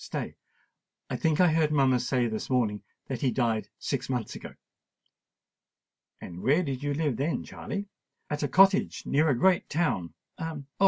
stay—I 0.03 1.15
think 1.15 1.39
I 1.39 1.49
heard 1.53 1.71
mamma 1.71 1.99
say 1.99 2.25
this 2.25 2.49
morning 2.49 2.81
that 3.07 3.21
he 3.21 3.29
died 3.29 3.69
six 3.77 4.09
months 4.09 4.33
ago." 4.33 4.55
"And 6.19 6.41
where 6.41 6.63
did 6.63 6.81
you 6.81 6.95
live 6.95 7.17
then, 7.17 7.43
Charley?" 7.43 7.87
"At 8.27 8.41
a 8.41 8.47
cottage 8.47 9.05
near 9.05 9.29
a 9.29 9.37
great 9.37 9.69
town—Oh! 9.69 10.63